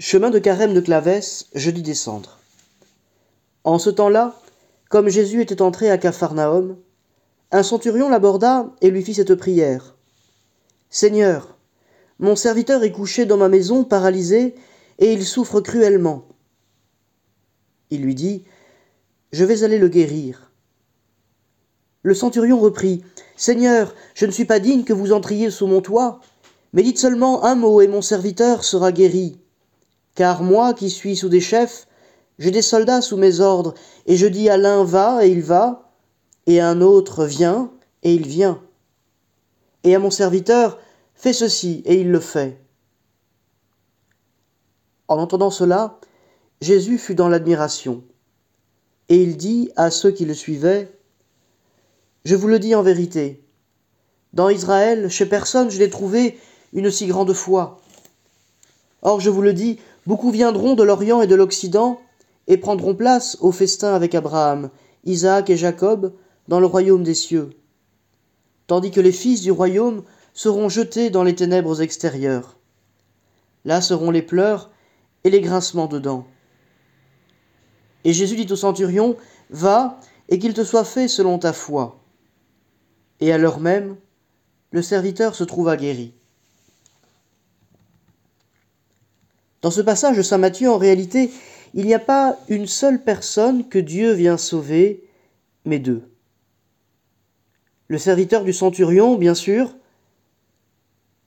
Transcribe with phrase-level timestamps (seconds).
[0.00, 2.38] Chemin de Carême de Clavès, jeudi décembre.
[3.64, 4.40] En ce temps-là,
[4.90, 6.76] comme Jésus était entré à Capharnaüm,
[7.50, 9.96] un centurion l'aborda et lui fit cette prière.
[10.88, 11.58] Seigneur,
[12.20, 14.54] mon serviteur est couché dans ma maison, paralysé,
[15.00, 16.28] et il souffre cruellement.
[17.90, 18.44] Il lui dit,
[19.32, 20.52] Je vais aller le guérir.
[22.02, 23.02] Le centurion reprit,
[23.36, 26.20] Seigneur, je ne suis pas digne que vous entriez sous mon toit,
[26.72, 29.40] mais dites seulement un mot et mon serviteur sera guéri.
[30.18, 31.86] Car moi qui suis sous des chefs,
[32.40, 33.74] j'ai des soldats sous mes ordres,
[34.04, 35.92] et je dis à l'un va, et il va,
[36.48, 37.70] et à un autre viens,
[38.02, 38.60] et il vient.
[39.84, 40.80] Et à mon serviteur,
[41.14, 42.60] fais ceci, et il le fait.
[45.06, 46.00] En entendant cela,
[46.60, 48.02] Jésus fut dans l'admiration,
[49.08, 50.90] et il dit à ceux qui le suivaient,
[52.24, 53.44] Je vous le dis en vérité,
[54.32, 56.40] dans Israël, chez personne je n'ai trouvé
[56.72, 57.80] une si grande foi.
[59.02, 62.00] Or, je vous le dis, Beaucoup viendront de l'Orient et de l'Occident
[62.46, 64.70] et prendront place au festin avec Abraham,
[65.04, 66.14] Isaac et Jacob
[66.48, 67.50] dans le royaume des cieux,
[68.68, 72.56] tandis que les fils du royaume seront jetés dans les ténèbres extérieures.
[73.66, 74.70] Là seront les pleurs
[75.24, 76.26] et les grincements de dents.
[78.04, 79.14] Et Jésus dit au centurion,
[79.50, 82.00] Va, et qu'il te soit fait selon ta foi.
[83.20, 83.98] Et à l'heure même,
[84.70, 86.14] le serviteur se trouva guéri.
[89.62, 91.30] Dans ce passage de Saint Matthieu, en réalité,
[91.74, 95.04] il n'y a pas une seule personne que Dieu vient sauver,
[95.64, 96.02] mais deux.
[97.88, 99.74] Le serviteur du centurion, bien sûr,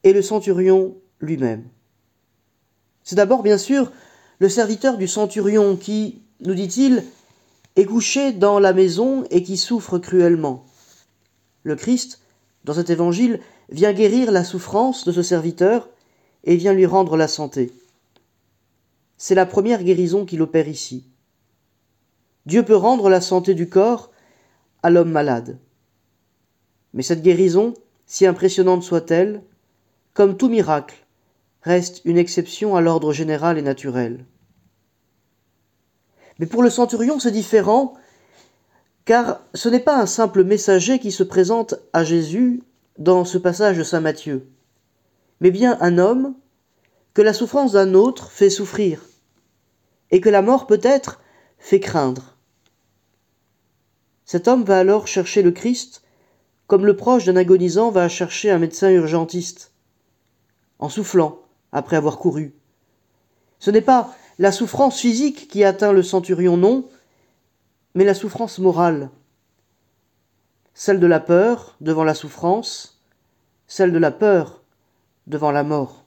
[0.04, 1.64] et le centurion lui-même.
[3.04, 3.92] C'est d'abord, bien sûr,
[4.40, 7.04] le serviteur du centurion qui, nous dit-il,
[7.76, 10.66] est couché dans la maison et qui souffre cruellement.
[11.64, 12.22] Le Christ,
[12.64, 15.90] dans cet évangile, vient guérir la souffrance de ce serviteur
[16.44, 17.72] et vient lui rendre la santé.
[19.24, 21.06] C'est la première guérison qu'il opère ici.
[22.48, 24.10] Dieu peut rendre la santé du corps
[24.82, 25.60] à l'homme malade.
[26.96, 27.76] Mais cette guérison,
[28.08, 29.44] si impressionnante soit-elle,
[30.16, 31.06] comme tout miracle,
[31.62, 34.26] reste une exception à l'ordre général et naturel.
[36.40, 37.94] Mais pour le centurion, c'est différent,
[39.06, 42.64] car ce n'est pas un simple messager qui se présente à Jésus
[42.98, 44.48] dans ce passage de Saint Matthieu,
[45.42, 46.34] mais bien un homme
[47.14, 49.04] que la souffrance d'un autre fait souffrir,
[50.12, 51.22] et que la mort peut-être
[51.58, 52.38] fait craindre.
[54.26, 56.04] Cet homme va alors chercher le Christ
[56.72, 59.74] comme le proche d'un agonisant va chercher un médecin urgentiste,
[60.80, 61.40] en soufflant
[61.74, 62.54] après avoir couru.
[63.60, 66.88] Ce n'est pas la souffrance physique qui atteint le centurion, non,
[67.94, 69.10] mais la souffrance morale,
[70.74, 73.02] celle de la peur devant la souffrance,
[73.68, 74.64] celle de la peur
[75.28, 76.06] devant la mort.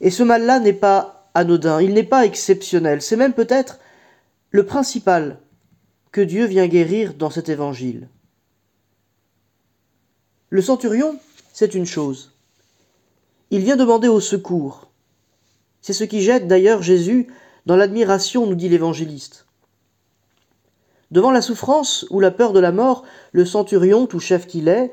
[0.00, 3.78] Et ce mal-là n'est pas anodin, il n'est pas exceptionnel, c'est même peut-être
[4.50, 5.38] le principal
[6.12, 8.08] que Dieu vient guérir dans cet évangile.
[10.50, 11.18] Le centurion,
[11.52, 12.32] c'est une chose.
[13.50, 14.90] Il vient demander au secours.
[15.80, 17.26] C'est ce qui jette d'ailleurs Jésus
[17.66, 19.46] dans l'admiration, nous dit l'évangéliste.
[21.10, 24.92] Devant la souffrance ou la peur de la mort, le centurion, tout chef qu'il est,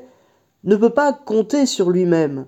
[0.64, 2.46] ne peut pas compter sur lui-même,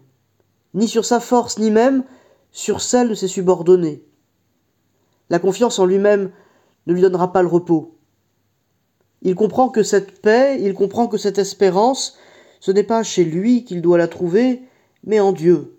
[0.74, 2.04] ni sur sa force, ni même
[2.54, 4.02] sur celle de ses subordonnés.
[5.28, 6.30] La confiance en lui-même
[6.86, 7.98] ne lui donnera pas le repos.
[9.22, 12.16] Il comprend que cette paix, il comprend que cette espérance,
[12.60, 14.62] ce n'est pas chez lui qu'il doit la trouver,
[15.02, 15.76] mais en Dieu.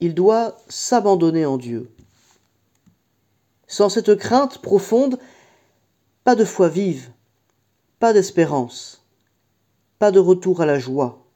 [0.00, 1.90] Il doit s'abandonner en Dieu.
[3.66, 5.18] Sans cette crainte profonde,
[6.22, 7.10] pas de foi vive,
[7.98, 9.04] pas d'espérance,
[9.98, 11.26] pas de retour à la joie.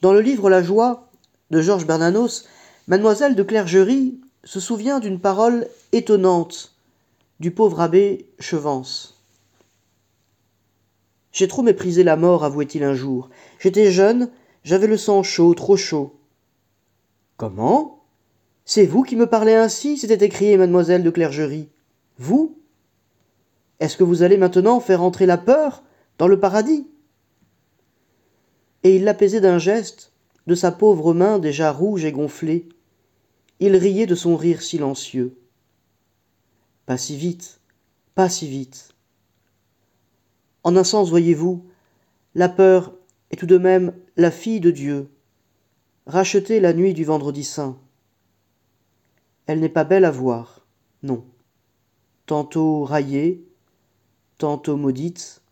[0.00, 1.09] Dans le livre La joie,
[1.50, 2.46] de Georges Bernanos,
[2.86, 6.74] mademoiselle de Clergerie se souvient d'une parole étonnante
[7.40, 9.22] du pauvre abbé Chevance.
[11.32, 13.30] J'ai trop méprisé la mort, avouait-il un jour.
[13.58, 14.30] J'étais jeune,
[14.64, 16.16] j'avais le sang chaud, trop chaud.
[17.36, 18.04] Comment?
[18.64, 21.68] C'est vous qui me parlez ainsi s'était écriée mademoiselle de Clergerie.
[22.18, 22.58] Vous?
[23.80, 25.82] Est-ce que vous allez maintenant faire entrer la peur
[26.18, 26.86] dans le paradis?
[28.82, 30.09] Et il l'apaisait d'un geste
[30.46, 32.68] de sa pauvre main déjà rouge et gonflée.
[33.60, 35.38] Il riait de son rire silencieux.
[36.86, 37.60] Pas si vite,
[38.14, 38.94] pas si vite.
[40.62, 41.64] En un sens, voyez-vous,
[42.34, 42.94] la peur
[43.30, 45.10] est tout de même la fille de Dieu,
[46.06, 47.78] rachetée la nuit du vendredi saint.
[49.46, 50.66] Elle n'est pas belle à voir,
[51.02, 51.24] non.
[52.26, 53.44] Tantôt raillée,
[54.38, 55.42] tantôt maudite,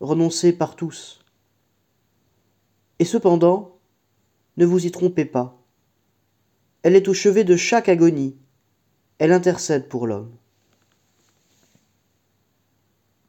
[0.00, 1.20] renoncée par tous.
[2.98, 3.77] Et cependant,
[4.58, 5.56] ne vous y trompez pas.
[6.82, 8.36] Elle est au chevet de chaque agonie.
[9.18, 10.32] Elle intercède pour l'homme.